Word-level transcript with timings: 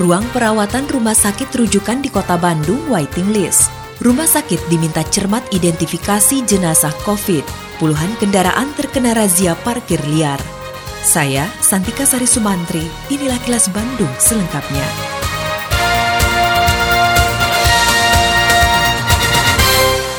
Ruang 0.00 0.24
perawatan 0.32 0.88
rumah 0.88 1.12
sakit 1.12 1.52
rujukan 1.52 2.00
di 2.00 2.08
kota 2.08 2.40
Bandung 2.40 2.88
waiting 2.88 3.36
list. 3.36 3.68
Rumah 4.00 4.24
sakit 4.24 4.72
diminta 4.72 5.04
cermat 5.04 5.44
identifikasi 5.52 6.40
jenazah 6.48 6.96
COVID. 7.04 7.44
Puluhan 7.76 8.16
kendaraan 8.16 8.72
terkena 8.80 9.12
razia 9.12 9.52
parkir 9.60 10.00
liar. 10.08 10.40
Saya, 11.04 11.44
Santika 11.60 12.08
Sari 12.08 12.24
Sumantri, 12.24 12.88
inilah 13.12 13.36
kilas 13.44 13.68
Bandung 13.68 14.08
selengkapnya. 14.16 15.19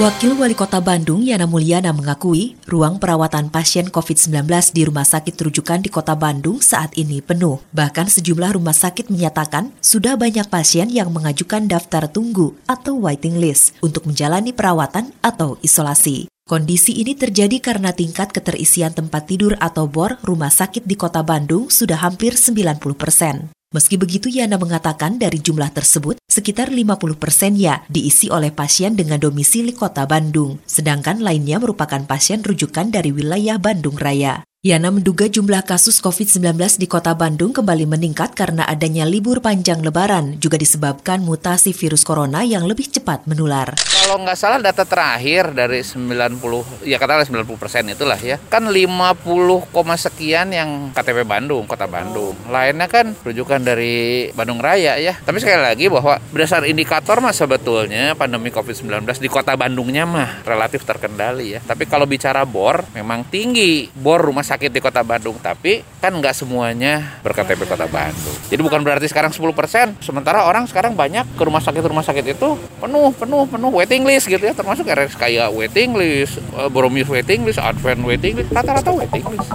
Wakil 0.02 0.34
Wali 0.34 0.58
Kota 0.58 0.82
Bandung 0.82 1.22
Yana 1.22 1.46
Mulyana 1.46 1.94
mengakui 1.94 2.58
ruang 2.66 2.98
perawatan 2.98 3.54
pasien 3.54 3.86
COVID-19 3.86 4.50
di 4.74 4.82
rumah 4.90 5.06
sakit 5.06 5.38
rujukan 5.38 5.78
di 5.78 5.94
Kota 5.94 6.18
Bandung 6.18 6.58
saat 6.58 6.98
ini 6.98 7.22
penuh. 7.22 7.62
Bahkan 7.70 8.10
sejumlah 8.10 8.58
rumah 8.58 8.74
sakit 8.74 9.14
menyatakan 9.14 9.70
sudah 9.78 10.18
banyak 10.18 10.50
pasien 10.50 10.90
yang 10.90 11.14
mengajukan 11.14 11.70
daftar 11.70 12.10
tunggu 12.10 12.58
atau 12.66 12.98
waiting 12.98 13.38
list 13.38 13.78
untuk 13.86 14.10
menjalani 14.10 14.50
perawatan 14.50 15.14
atau 15.22 15.62
isolasi. 15.62 16.26
Kondisi 16.50 16.98
ini 16.98 17.14
terjadi 17.14 17.62
karena 17.62 17.94
tingkat 17.94 18.34
keterisian 18.34 18.98
tempat 18.98 19.30
tidur 19.30 19.54
atau 19.62 19.86
BOR 19.86 20.18
rumah 20.26 20.50
sakit 20.50 20.82
di 20.82 20.98
Kota 20.98 21.22
Bandung 21.22 21.70
sudah 21.70 22.02
hampir 22.02 22.34
90 22.34 22.82
persen. 22.98 23.54
Meski 23.72 23.96
begitu, 23.96 24.28
Yana 24.28 24.60
mengatakan 24.60 25.16
dari 25.16 25.40
jumlah 25.40 25.72
tersebut, 25.72 26.20
sekitar 26.28 26.68
50 26.68 27.16
persennya 27.16 27.88
diisi 27.88 28.28
oleh 28.28 28.52
pasien 28.52 29.00
dengan 29.00 29.16
domisili 29.16 29.72
kota 29.72 30.04
Bandung, 30.04 30.60
sedangkan 30.68 31.24
lainnya 31.24 31.56
merupakan 31.56 32.04
pasien 32.04 32.44
rujukan 32.44 32.92
dari 32.92 33.16
wilayah 33.16 33.56
Bandung 33.56 33.96
Raya. 33.96 34.44
Yana 34.62 34.94
menduga 34.94 35.26
jumlah 35.26 35.66
kasus 35.66 35.98
COVID-19 36.06 36.54
di 36.78 36.86
kota 36.86 37.18
Bandung 37.18 37.50
kembali 37.50 37.90
meningkat 37.90 38.38
karena 38.38 38.62
adanya 38.70 39.10
libur 39.10 39.42
panjang 39.42 39.82
lebaran 39.82 40.38
juga 40.38 40.54
disebabkan 40.54 41.26
mutasi 41.26 41.74
virus 41.74 42.06
corona 42.06 42.46
yang 42.46 42.70
lebih 42.70 42.86
cepat 42.86 43.26
menular. 43.26 43.74
Kalau 43.82 44.22
nggak 44.22 44.38
salah 44.38 44.62
data 44.62 44.86
terakhir 44.86 45.58
dari 45.58 45.82
90, 45.82 46.86
ya 46.86 47.02
katakanlah 47.02 47.26
90 47.42 47.58
persen 47.58 47.90
itulah 47.90 48.22
ya, 48.22 48.38
kan 48.38 48.70
50, 48.70 49.66
sekian 49.98 50.54
yang 50.54 50.94
KTP 50.94 51.26
Bandung, 51.26 51.66
kota 51.66 51.90
Bandung. 51.90 52.38
Lainnya 52.46 52.86
kan 52.86 53.18
rujukan 53.18 53.66
dari 53.66 54.30
Bandung 54.38 54.62
Raya 54.62 55.02
ya. 55.02 55.18
Tapi 55.18 55.42
sekali 55.42 55.58
lagi 55.58 55.90
bahwa 55.90 56.22
berdasar 56.30 56.70
indikator 56.70 57.18
mah 57.18 57.34
sebetulnya 57.34 58.14
pandemi 58.14 58.54
COVID-19 58.54 59.26
di 59.26 59.26
kota 59.26 59.58
Bandungnya 59.58 60.06
mah 60.06 60.46
relatif 60.46 60.86
terkendali 60.86 61.58
ya. 61.58 61.66
Tapi 61.66 61.90
kalau 61.90 62.06
bicara 62.06 62.46
bor, 62.46 62.86
memang 62.94 63.26
tinggi. 63.26 63.90
Bor 63.98 64.22
rumah 64.22 64.51
sakit 64.52 64.68
di 64.68 64.84
kota 64.84 65.00
Bandung 65.00 65.40
tapi 65.40 65.80
kan 66.04 66.12
nggak 66.12 66.36
semuanya 66.36 67.24
berKTP 67.24 67.64
kota 67.64 67.88
Bandung 67.88 68.36
jadi 68.52 68.60
bukan 68.60 68.84
berarti 68.84 69.08
sekarang 69.08 69.32
10% 69.32 70.04
sementara 70.04 70.44
orang 70.44 70.68
sekarang 70.68 70.92
banyak 70.92 71.24
ke 71.40 71.44
rumah 71.48 71.64
sakit 71.64 71.80
rumah 71.88 72.04
sakit 72.04 72.36
itu 72.36 72.60
penuh 72.84 73.16
penuh 73.16 73.48
penuh 73.48 73.72
waiting 73.72 74.04
list 74.04 74.28
gitu 74.28 74.44
ya 74.44 74.52
termasuk 74.52 74.84
RS 74.84 75.16
kayak 75.16 75.48
waiting 75.56 75.96
list 75.96 76.44
eh, 76.60 76.68
Bromis 76.68 77.08
waiting 77.08 77.48
list 77.48 77.64
Advent 77.64 78.04
waiting 78.04 78.36
list 78.36 78.52
rata-rata 78.52 78.92
waiting 78.92 79.24
list 79.32 79.48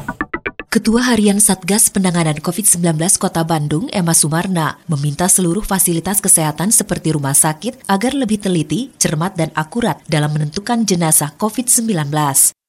Ketua 0.76 1.00
Harian 1.09 1.41
Satgas 1.41 1.88
Penanganan 1.88 2.37
COVID-19 2.37 3.00
Kota 3.16 3.49
Bandung, 3.49 3.88
Emma 3.97 4.12
Sumarna, 4.12 4.76
meminta 4.84 5.25
seluruh 5.25 5.65
fasilitas 5.65 6.20
kesehatan 6.20 6.69
seperti 6.69 7.16
rumah 7.16 7.32
sakit 7.32 7.88
agar 7.88 8.12
lebih 8.12 8.44
teliti, 8.44 8.93
cermat, 9.00 9.41
dan 9.41 9.49
akurat 9.56 10.04
dalam 10.04 10.37
menentukan 10.37 10.84
jenazah 10.84 11.32
COVID-19. 11.41 12.12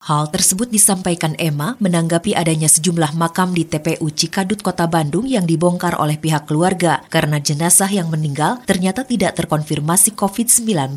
Hal 0.08 0.32
tersebut 0.32 0.72
disampaikan 0.72 1.36
Emma 1.36 1.76
menanggapi 1.84 2.32
adanya 2.32 2.72
sejumlah 2.72 3.12
makam 3.20 3.52
di 3.52 3.68
TPU 3.68 4.08
Cikadut 4.08 4.64
Kota 4.64 4.88
Bandung 4.88 5.28
yang 5.28 5.44
dibongkar 5.44 6.00
oleh 6.00 6.16
pihak 6.16 6.48
keluarga 6.48 7.04
karena 7.12 7.44
jenazah 7.44 7.92
yang 7.92 8.08
meninggal 8.08 8.64
ternyata 8.64 9.04
tidak 9.04 9.36
terkonfirmasi 9.36 10.16
COVID-19. 10.16 10.96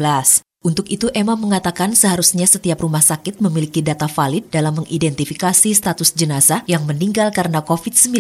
Untuk 0.63 0.87
itu, 0.93 1.11
Emma 1.11 1.35
mengatakan 1.35 1.97
seharusnya 1.97 2.47
setiap 2.47 2.87
rumah 2.87 3.03
sakit 3.03 3.43
memiliki 3.43 3.83
data 3.83 4.07
valid 4.07 4.47
dalam 4.53 4.85
mengidentifikasi 4.85 5.75
status 5.75 6.15
jenazah 6.15 6.63
yang 6.71 6.87
meninggal 6.87 7.35
karena 7.35 7.67
COVID-19. 7.67 8.15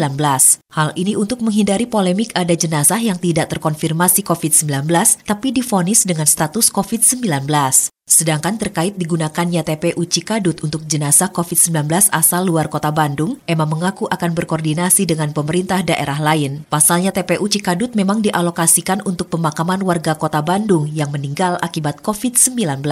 Hal 0.74 0.90
ini 0.98 1.14
untuk 1.14 1.44
menghindari 1.46 1.86
polemik 1.86 2.34
ada 2.34 2.56
jenazah 2.58 2.98
yang 2.98 3.20
tidak 3.20 3.46
terkonfirmasi 3.52 4.26
COVID-19 4.26 4.90
tapi 5.22 5.54
difonis 5.54 6.02
dengan 6.02 6.26
status 6.26 6.72
COVID-19. 6.74 7.46
Sedangkan 8.10 8.58
terkait 8.58 8.98
digunakannya 8.98 9.62
TPU 9.62 10.02
Cikadut 10.02 10.66
untuk 10.66 10.82
jenazah 10.82 11.30
COVID-19 11.30 12.10
asal 12.10 12.42
luar 12.42 12.66
kota 12.66 12.90
Bandung, 12.90 13.38
Emma 13.46 13.62
mengaku 13.62 14.10
akan 14.10 14.34
berkoordinasi 14.34 15.06
dengan 15.06 15.30
pemerintah 15.30 15.86
daerah 15.86 16.18
lain. 16.18 16.66
Pasalnya 16.66 17.14
TPU 17.14 17.46
Cikadut 17.46 17.94
memang 17.94 18.18
dialokasikan 18.18 19.06
untuk 19.06 19.30
pemakaman 19.30 19.86
warga 19.86 20.18
kota 20.18 20.42
Bandung 20.42 20.90
yang 20.90 21.14
meninggal 21.14 21.54
akibat 21.62 22.02
COVID-19. 22.02 22.82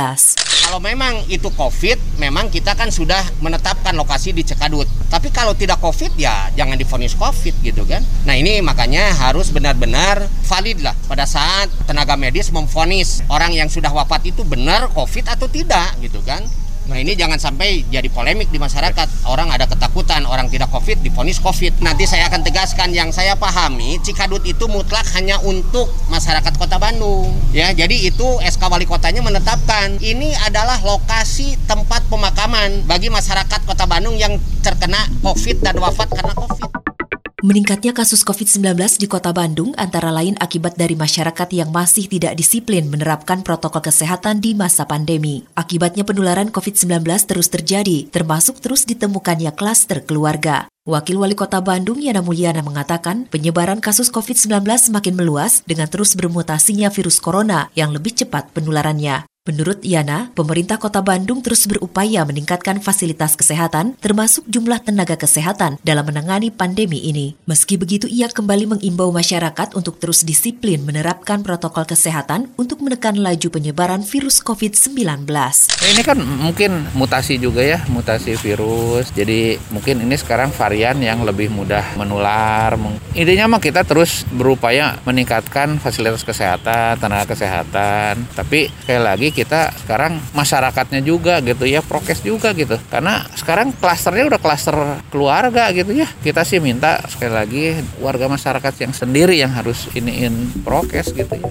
Kalau 0.68 0.78
memang 0.78 1.26
itu 1.26 1.50
COVID, 1.50 2.22
memang 2.22 2.46
kita 2.52 2.78
kan 2.78 2.92
sudah 2.92 3.18
menetapkan 3.42 3.98
lokasi 3.98 4.30
di 4.30 4.46
Cikadut. 4.46 4.86
Tapi 5.10 5.34
kalau 5.34 5.56
tidak 5.56 5.82
COVID 5.82 6.14
ya 6.14 6.46
jangan 6.54 6.78
difonis 6.78 7.18
COVID 7.18 7.66
gitu 7.66 7.82
kan. 7.88 8.06
Nah 8.22 8.38
ini 8.38 8.62
makanya 8.62 9.10
harus 9.18 9.50
benar-benar 9.50 10.30
valid 10.46 10.84
lah 10.84 10.92
pada 11.08 11.26
saat 11.26 11.72
tenaga 11.88 12.14
medis 12.20 12.52
memfonis 12.52 13.24
orang 13.32 13.56
yang 13.56 13.66
sudah 13.66 13.88
wafat 13.90 14.28
itu 14.28 14.44
benar 14.44 14.92
COVID 14.92 15.07
atau 15.28 15.48
tidak 15.48 15.96
gitu 16.04 16.20
kan. 16.24 16.44
Nah 16.88 16.96
ini 16.96 17.12
jangan 17.12 17.36
sampai 17.36 17.84
jadi 17.92 18.08
polemik 18.08 18.48
di 18.48 18.56
masyarakat. 18.56 19.28
Orang 19.28 19.52
ada 19.52 19.69
ketakutan, 19.69 20.24
orang 20.24 20.48
tidak 20.48 20.72
COVID 20.72 21.04
difonis 21.04 21.36
COVID. 21.36 21.84
Nanti 21.84 22.08
saya 22.08 22.32
akan 22.32 22.41
tegaskan 22.41 22.96
yang 22.96 23.12
saya 23.12 23.36
pahami, 23.36 24.00
Cikadut 24.00 24.41
itu 24.48 24.64
mutlak 24.64 25.04
hanya 25.12 25.36
untuk 25.44 25.92
masyarakat 26.08 26.56
Kota 26.56 26.80
Bandung. 26.80 27.28
Ya, 27.52 27.76
jadi 27.76 28.08
itu 28.08 28.41
SK 28.41 28.72
Wali 28.72 28.88
Kotanya 28.88 29.20
menetapkan 29.20 30.00
ini 30.00 30.32
adalah 30.48 30.80
lokasi 30.80 31.60
tempat 31.68 32.08
pemakaman 32.08 32.88
bagi 32.88 33.12
masyarakat 33.12 33.68
Kota 33.68 33.84
Bandung 33.84 34.16
yang 34.16 34.41
terkena 34.64 35.04
COVID 35.20 35.60
dan 35.60 35.76
wafat 35.76 36.08
karena 36.08 36.32
COVID. 36.32 36.78
Meningkatnya 37.38 37.94
kasus 37.94 38.26
COVID-19 38.26 38.99
di 38.99 39.06
kota 39.06 39.31
Bandung 39.31 39.71
antara 39.78 40.10
lain 40.10 40.34
akibat 40.43 40.75
dari 40.75 40.99
masyarakat 40.99 41.47
yang 41.54 41.71
masih 41.71 42.10
tidak 42.10 42.34
disiplin 42.34 42.91
menerapkan 42.91 43.47
protokol 43.47 43.78
kesehatan 43.78 44.43
di 44.43 44.59
masa 44.59 44.91
pandemi. 44.91 45.47
Akibatnya 45.54 46.03
penularan 46.03 46.50
COVID-19 46.50 47.06
terus 47.31 47.47
terjadi, 47.47 48.10
termasuk 48.10 48.59
terus 48.59 48.82
ditemukannya 48.91 49.54
klaster 49.54 50.03
keluarga. 50.03 50.66
Wakil 50.82 51.15
Wali 51.22 51.38
Kota 51.38 51.62
Bandung 51.62 52.03
Yana 52.03 52.27
Mulyana 52.27 52.59
mengatakan 52.59 53.31
penyebaran 53.31 53.78
kasus 53.78 54.10
COVID-19 54.10 54.91
semakin 54.91 55.15
meluas 55.15 55.62
dengan 55.62 55.87
terus 55.87 56.19
bermutasinya 56.19 56.91
virus 56.91 57.22
corona 57.22 57.71
yang 57.78 57.94
lebih 57.94 58.19
cepat 58.19 58.50
penularannya. 58.50 59.31
Menurut 59.48 59.81
Yana, 59.81 60.28
pemerintah 60.36 60.76
kota 60.76 61.00
Bandung 61.00 61.41
terus 61.41 61.64
berupaya 61.64 62.20
meningkatkan 62.28 62.84
fasilitas 62.84 63.32
kesehatan, 63.32 63.97
termasuk 63.97 64.44
jumlah 64.44 64.76
tenaga 64.84 65.16
kesehatan 65.16 65.81
dalam 65.81 66.04
menangani 66.04 66.53
pandemi 66.53 67.00
ini. 67.00 67.32
Meski 67.48 67.81
begitu, 67.81 68.04
ia 68.04 68.28
kembali 68.28 68.77
mengimbau 68.77 69.09
masyarakat 69.09 69.72
untuk 69.72 70.04
terus 70.04 70.21
disiplin 70.21 70.84
menerapkan 70.84 71.41
protokol 71.41 71.89
kesehatan 71.89 72.53
untuk 72.60 72.84
menekan 72.84 73.16
laju 73.16 73.48
penyebaran 73.48 74.04
virus 74.04 74.45
COVID-19. 74.45 75.24
Ini 75.97 76.03
kan 76.04 76.21
mungkin 76.21 76.84
mutasi 76.92 77.41
juga 77.41 77.65
ya, 77.65 77.80
mutasi 77.89 78.36
virus. 78.36 79.09
Jadi 79.16 79.56
mungkin 79.72 80.04
ini 80.04 80.21
sekarang 80.21 80.53
varian 80.53 81.00
yang 81.00 81.24
lebih 81.24 81.48
mudah 81.48 81.97
menular. 81.97 82.77
Intinya 83.16 83.56
mah 83.56 83.65
kita 83.65 83.80
terus 83.89 84.28
berupaya 84.28 85.00
meningkatkan 85.09 85.80
fasilitas 85.80 86.21
kesehatan, 86.21 87.00
tenaga 87.00 87.33
kesehatan. 87.33 88.28
Tapi 88.36 88.68
sekali 88.84 89.00
lagi 89.00 89.37
kita 89.38 89.70
sekarang 89.86 90.18
masyarakatnya 90.34 91.00
juga 91.06 91.38
gitu 91.38 91.62
ya 91.62 91.78
prokes 91.78 92.26
juga 92.26 92.50
gitu. 92.58 92.74
Karena 92.90 93.22
sekarang 93.38 93.70
klasternya 93.78 94.26
udah 94.34 94.40
klaster 94.42 94.76
keluarga 95.14 95.70
gitu 95.70 95.94
ya. 95.94 96.10
Kita 96.10 96.42
sih 96.42 96.58
minta 96.58 96.98
sekali 97.06 97.32
lagi 97.32 97.62
warga 98.02 98.26
masyarakat 98.26 98.74
yang 98.82 98.90
sendiri 98.90 99.38
yang 99.38 99.54
harus 99.54 99.86
iniin 99.94 100.64
prokes 100.66 101.14
gitu 101.14 101.38
ya 101.38 101.50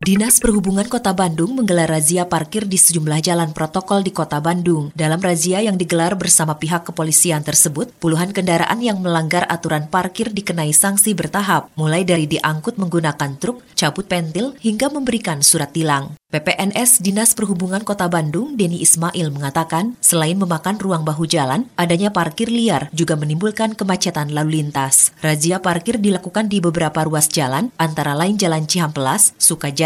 Dinas 0.00 0.40
Perhubungan 0.40 0.88
Kota 0.88 1.12
Bandung 1.12 1.60
menggelar 1.60 1.84
razia 1.84 2.24
parkir 2.24 2.64
di 2.64 2.80
sejumlah 2.80 3.20
jalan 3.20 3.52
protokol 3.52 4.00
di 4.00 4.08
Kota 4.08 4.40
Bandung. 4.40 4.88
Dalam 4.96 5.20
razia 5.20 5.60
yang 5.60 5.76
digelar 5.76 6.16
bersama 6.16 6.56
pihak 6.56 6.88
kepolisian 6.88 7.44
tersebut, 7.44 7.92
puluhan 8.00 8.32
kendaraan 8.32 8.80
yang 8.80 8.96
melanggar 9.04 9.44
aturan 9.44 9.92
parkir 9.92 10.32
dikenai 10.32 10.72
sanksi 10.72 11.12
bertahap, 11.12 11.68
mulai 11.76 12.08
dari 12.08 12.24
diangkut 12.24 12.80
menggunakan 12.80 13.36
truk, 13.36 13.60
cabut 13.76 14.08
pentil, 14.08 14.56
hingga 14.64 14.88
memberikan 14.88 15.44
surat 15.44 15.68
tilang. 15.76 16.16
PPNS 16.30 17.02
Dinas 17.02 17.34
Perhubungan 17.34 17.82
Kota 17.82 18.06
Bandung, 18.06 18.54
Denny 18.54 18.80
Ismail 18.86 19.34
mengatakan, 19.34 19.98
selain 19.98 20.38
memakan 20.38 20.78
ruang 20.78 21.02
bahu 21.02 21.26
jalan, 21.26 21.66
adanya 21.74 22.14
parkir 22.14 22.46
liar 22.46 22.86
juga 22.94 23.18
menimbulkan 23.18 23.74
kemacetan 23.74 24.30
lalu 24.30 24.62
lintas. 24.62 25.10
Razia 25.20 25.58
parkir 25.58 25.98
dilakukan 25.98 26.46
di 26.46 26.62
beberapa 26.62 27.02
ruas 27.02 27.26
jalan, 27.26 27.74
antara 27.76 28.14
lain 28.14 28.38
Jalan 28.38 28.70
Cihampelas, 28.70 29.34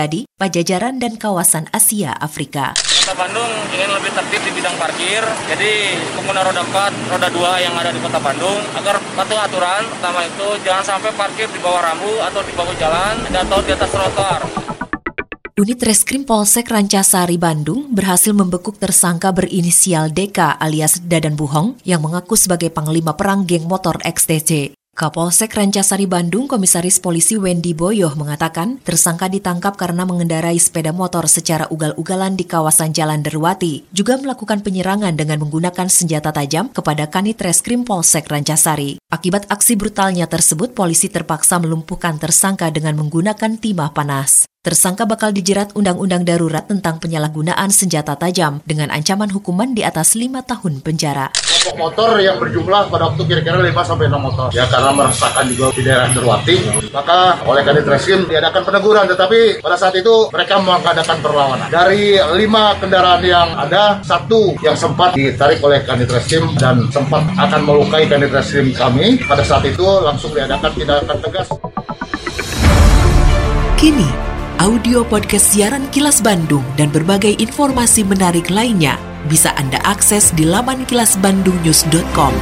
Sukajadi, 0.05 0.29
Pajajaran, 0.37 1.01
dan 1.01 1.17
kawasan 1.17 1.65
Asia 1.73 2.13
Afrika. 2.13 2.77
Kota 2.77 3.17
Bandung 3.17 3.49
ingin 3.73 3.89
lebih 3.89 4.13
tertib 4.13 4.45
di 4.45 4.53
bidang 4.53 4.77
parkir, 4.77 5.25
jadi 5.49 5.97
pengguna 6.13 6.45
roda 6.45 6.61
4, 6.61 7.09
roda 7.09 7.29
2 7.33 7.65
yang 7.65 7.73
ada 7.73 7.89
di 7.89 8.01
Kota 8.05 8.21
Bandung 8.21 8.61
agar 8.77 9.01
patuh 9.17 9.41
aturan, 9.41 9.81
pertama 9.97 10.21
itu 10.29 10.49
jangan 10.61 10.85
sampai 10.85 11.09
parkir 11.17 11.49
di 11.49 11.57
bawah 11.57 11.81
rambu 11.81 12.21
atau 12.21 12.41
di 12.45 12.53
bawah 12.53 12.77
jalan 12.77 13.17
atau 13.33 13.59
di 13.65 13.71
atas 13.73 13.89
trotoar. 13.89 14.41
Unit 15.57 15.81
Reskrim 15.81 16.29
Polsek 16.29 16.69
Rancasari 16.69 17.41
Bandung 17.41 17.89
berhasil 17.89 18.37
membekuk 18.37 18.77
tersangka 18.77 19.33
berinisial 19.33 20.13
DK 20.13 20.61
alias 20.61 21.01
Dadan 21.01 21.33
Buhong 21.33 21.81
yang 21.89 22.05
mengaku 22.05 22.37
sebagai 22.37 22.69
panglima 22.69 23.17
perang 23.17 23.49
geng 23.49 23.65
motor 23.65 23.97
XTC. 24.05 24.77
Kapolsek 24.95 25.59
Rancasari 25.59 26.07
Bandung, 26.07 26.47
Komisaris 26.47 27.03
Polisi 27.03 27.35
Wendy 27.35 27.75
Boyoh 27.75 28.15
mengatakan 28.15 28.79
tersangka 28.79 29.27
ditangkap 29.27 29.75
karena 29.75 30.07
mengendarai 30.07 30.55
sepeda 30.55 30.95
motor 30.95 31.27
secara 31.27 31.67
ugal-ugalan 31.67 32.39
di 32.39 32.47
kawasan 32.47 32.95
Jalan 32.95 33.19
Derwati, 33.27 33.91
juga 33.91 34.15
melakukan 34.23 34.63
penyerangan 34.63 35.19
dengan 35.19 35.43
menggunakan 35.43 35.91
senjata 35.91 36.31
tajam 36.31 36.71
kepada 36.71 37.11
Kanit 37.11 37.43
Reskrim 37.43 37.83
Polsek 37.83 38.31
Rancasari. 38.31 39.03
Akibat 39.11 39.51
aksi 39.51 39.75
brutalnya 39.75 40.31
tersebut, 40.31 40.79
polisi 40.79 41.11
terpaksa 41.11 41.59
melumpuhkan 41.59 42.23
tersangka 42.23 42.71
dengan 42.71 42.95
menggunakan 42.95 43.59
timah 43.59 43.91
panas. 43.91 44.47
Tersangka 44.65 45.05
bakal 45.05 45.29
dijerat 45.37 45.77
Undang-Undang 45.77 46.25
Darurat 46.25 46.65
tentang 46.65 46.97
penyalahgunaan 46.97 47.69
senjata 47.69 48.17
tajam 48.17 48.65
dengan 48.65 48.89
ancaman 48.89 49.29
hukuman 49.29 49.77
di 49.77 49.85
atas 49.85 50.17
lima 50.17 50.41
tahun 50.41 50.81
penjara. 50.81 51.37
Kelompok 51.37 51.77
motor 51.77 52.17
yang 52.17 52.41
berjumlah 52.41 52.89
pada 52.89 53.13
waktu 53.13 53.29
kira-kira 53.29 53.61
5 53.61 53.77
sampai 53.85 54.09
6 54.09 54.17
motor. 54.17 54.49
Ya 54.57 54.65
karena 54.65 54.97
meresahkan 54.97 55.45
juga 55.53 55.69
di 55.77 55.85
daerah 55.85 56.09
Derwati, 56.17 56.57
maka 56.97 57.45
oleh 57.45 57.61
Kadit 57.61 57.85
Reskrim 57.85 58.25
diadakan 58.25 58.63
peneguran, 58.65 59.05
tetapi 59.05 59.61
pada 59.61 59.77
saat 59.77 60.01
itu 60.01 60.33
mereka 60.33 60.57
mengadakan 60.57 61.19
perlawanan. 61.21 61.69
Dari 61.69 62.17
lima 62.41 62.73
kendaraan 62.81 63.21
yang 63.21 63.53
ada, 63.61 64.01
satu 64.01 64.57
yang 64.65 64.81
sempat 64.81 65.13
ditarik 65.13 65.61
oleh 65.61 65.85
Kadit 65.85 66.09
Reskrim 66.09 66.57
dan 66.57 66.89
sempat 66.89 67.21
akan 67.37 67.61
melukai 67.69 68.09
Kadit 68.09 68.33
Reskrim 68.33 68.73
kami. 68.73 69.21
Pada 69.29 69.45
saat 69.45 69.69
itu 69.69 69.85
langsung 70.01 70.33
diadakan 70.33 70.73
tindakan 70.73 71.21
tegas. 71.21 71.53
Kini, 73.77 74.09
audio 74.65 75.05
podcast 75.05 75.53
siaran 75.53 75.85
Kilas 75.93 76.25
Bandung 76.25 76.65
dan 76.81 76.89
berbagai 76.89 77.37
informasi 77.37 78.01
menarik 78.01 78.49
lainnya 78.49 78.97
bisa 79.29 79.53
Anda 79.61 79.77
akses 79.85 80.33
di 80.33 80.49
laman 80.49 80.89
kilasbandungnews.com. 80.89 82.33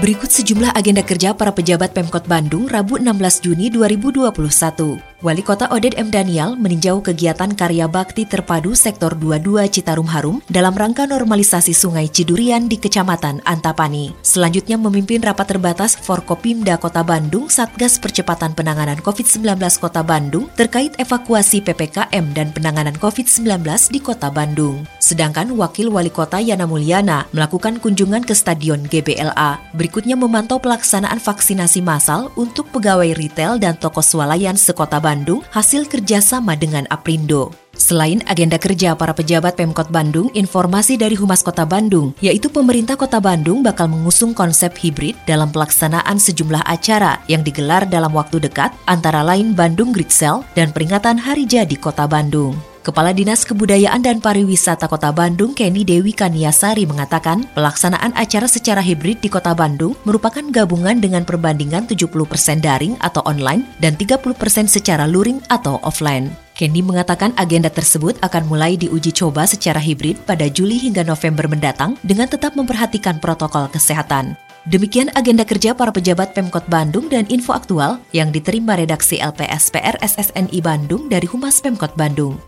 Berikut 0.00 0.32
sejumlah 0.32 0.72
agenda 0.72 1.04
kerja 1.04 1.36
para 1.36 1.52
pejabat 1.52 1.92
Pemkot 1.92 2.24
Bandung 2.24 2.64
Rabu 2.64 2.96
16 2.96 3.44
Juni 3.44 3.68
2021. 3.68 5.07
Wali 5.18 5.42
Kota 5.42 5.66
Oded 5.74 5.98
M. 5.98 6.14
Daniel 6.14 6.54
meninjau 6.54 7.02
kegiatan 7.02 7.50
karya 7.50 7.90
bakti 7.90 8.22
terpadu 8.22 8.78
Sektor 8.78 9.18
22 9.18 9.66
Citarum 9.66 10.06
Harum 10.06 10.38
dalam 10.46 10.70
rangka 10.78 11.10
normalisasi 11.10 11.74
Sungai 11.74 12.06
Cidurian 12.06 12.70
di 12.70 12.78
Kecamatan 12.78 13.42
Antapani. 13.42 14.14
Selanjutnya 14.22 14.78
memimpin 14.78 15.18
rapat 15.18 15.58
terbatas 15.58 15.98
Forkopimda 15.98 16.78
Kota 16.78 17.02
Bandung 17.02 17.50
Satgas 17.50 17.98
Percepatan 17.98 18.54
Penanganan 18.54 19.02
COVID-19 19.02 19.58
Kota 19.82 20.06
Bandung 20.06 20.46
terkait 20.54 20.94
evakuasi 21.02 21.66
PPKM 21.66 22.24
dan 22.30 22.54
penanganan 22.54 22.94
COVID-19 22.94 23.66
di 23.90 23.98
Kota 23.98 24.30
Bandung. 24.30 24.86
Sedangkan 25.08 25.56
Wakil 25.56 25.88
Wali 25.88 26.12
Kota 26.12 26.36
Yana 26.36 26.68
Mulyana 26.68 27.24
melakukan 27.32 27.80
kunjungan 27.80 28.28
ke 28.28 28.36
Stadion 28.36 28.84
GBLA. 28.84 29.56
Berikutnya 29.72 30.20
memantau 30.20 30.60
pelaksanaan 30.60 31.16
vaksinasi 31.16 31.80
massal 31.80 32.28
untuk 32.36 32.68
pegawai 32.76 33.16
retail 33.16 33.56
dan 33.56 33.80
toko 33.80 34.04
swalayan 34.04 34.60
sekota 34.60 35.00
Bandung 35.00 35.40
hasil 35.48 35.88
kerjasama 35.88 36.60
dengan 36.60 36.84
Aprindo. 36.92 37.56
Selain 37.72 38.20
agenda 38.28 38.60
kerja 38.60 38.92
para 38.92 39.16
pejabat 39.16 39.56
Pemkot 39.56 39.88
Bandung, 39.88 40.28
informasi 40.36 41.00
dari 41.00 41.16
Humas 41.16 41.40
Kota 41.40 41.64
Bandung, 41.64 42.12
yaitu 42.20 42.52
pemerintah 42.52 43.00
Kota 43.00 43.16
Bandung 43.16 43.64
bakal 43.64 43.88
mengusung 43.88 44.36
konsep 44.36 44.76
hibrid 44.76 45.16
dalam 45.24 45.48
pelaksanaan 45.48 46.20
sejumlah 46.20 46.68
acara 46.68 47.22
yang 47.32 47.40
digelar 47.40 47.88
dalam 47.88 48.12
waktu 48.12 48.44
dekat, 48.44 48.76
antara 48.84 49.24
lain 49.24 49.56
Bandung 49.56 49.94
Great 49.94 50.12
Sale 50.12 50.44
dan 50.52 50.68
peringatan 50.74 51.16
Hari 51.16 51.48
Jadi 51.48 51.80
Kota 51.80 52.04
Bandung. 52.04 52.67
Kepala 52.80 53.10
Dinas 53.12 53.42
Kebudayaan 53.42 54.00
dan 54.00 54.22
Pariwisata 54.22 54.86
Kota 54.86 55.10
Bandung, 55.10 55.52
Kenny 55.52 55.82
Dewi 55.82 56.14
Kaniasari 56.14 56.86
mengatakan, 56.86 57.44
pelaksanaan 57.52 58.14
acara 58.14 58.46
secara 58.46 58.78
hibrid 58.78 59.18
di 59.18 59.28
Kota 59.28 59.52
Bandung 59.52 59.98
merupakan 60.06 60.40
gabungan 60.40 61.02
dengan 61.02 61.26
perbandingan 61.26 61.90
70% 61.90 62.14
daring 62.62 62.94
atau 63.02 63.20
online 63.26 63.66
dan 63.82 63.98
30% 63.98 64.24
secara 64.70 65.04
luring 65.10 65.42
atau 65.50 65.82
offline. 65.82 66.30
Kenny 66.58 66.82
mengatakan 66.82 67.30
agenda 67.38 67.70
tersebut 67.70 68.18
akan 68.18 68.50
mulai 68.50 68.74
diuji 68.74 69.14
coba 69.14 69.46
secara 69.46 69.78
hibrid 69.78 70.18
pada 70.26 70.50
Juli 70.50 70.74
hingga 70.74 71.06
November 71.06 71.46
mendatang 71.46 71.94
dengan 72.02 72.26
tetap 72.26 72.58
memperhatikan 72.58 73.22
protokol 73.22 73.70
kesehatan. 73.70 74.34
Demikian 74.66 75.08
agenda 75.14 75.46
kerja 75.46 75.72
para 75.72 75.94
pejabat 75.94 76.34
Pemkot 76.34 76.66
Bandung 76.66 77.06
dan 77.06 77.24
info 77.30 77.54
aktual 77.54 78.02
yang 78.10 78.34
diterima 78.34 78.74
redaksi 78.74 79.22
LPSPR 79.22 80.02
SSNI 80.02 80.58
Bandung 80.60 81.06
dari 81.06 81.24
Humas 81.30 81.62
Pemkot 81.62 81.94
Bandung. 81.94 82.47